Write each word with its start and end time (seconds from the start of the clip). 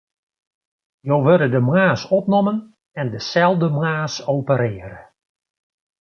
Jo 1.09 1.15
wurde 1.27 1.47
de 1.53 1.59
moarns 1.67 2.01
opnommen 2.17 2.57
en 2.99 3.07
deselde 3.13 3.67
moarns 3.77 4.15
operearre. 4.35 5.01